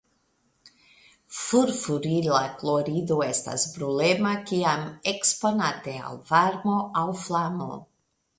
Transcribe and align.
Furfurila 1.39 2.39
klorido 2.61 3.17
estas 3.27 3.67
brulema 3.75 4.33
kiam 4.53 4.89
eksponate 5.13 5.95
al 6.09 6.19
varmo 6.33 6.81
aŭ 7.05 7.07
flamo. 7.27 7.71